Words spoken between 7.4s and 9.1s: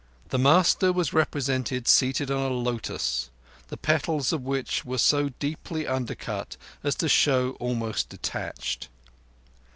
almost detached.